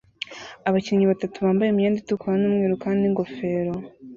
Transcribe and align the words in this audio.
Abakinnyi 0.67 1.05
batatu 1.11 1.37
bambaye 1.45 1.69
imyenda 1.71 1.97
itukura 1.99 2.35
n'umweru 2.39 2.75
kandi 2.83 2.99
n'ingofero 3.01 3.73